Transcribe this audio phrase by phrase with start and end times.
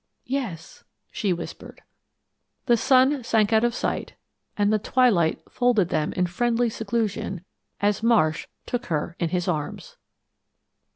[0.25, 1.83] "Yes," she whispered.
[2.65, 4.15] The sun sank out of sight
[4.57, 7.45] and the twilight folded them in friendly seclusion
[7.81, 9.97] as Marsh took her in his arms.